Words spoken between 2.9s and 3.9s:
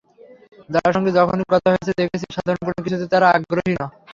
তাঁর আগ্রহ নেই।